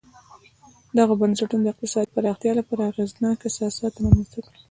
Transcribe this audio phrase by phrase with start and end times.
[0.97, 4.57] دغو بنسټونو د اقتصادي پراختیا لپاره اغېزناک اساسات رامنځته کړل